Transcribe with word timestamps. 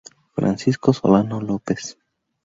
Francisco 0.35 0.93
Solano 0.93 1.39
López. 1.39 1.95